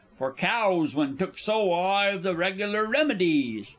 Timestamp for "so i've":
1.37-2.23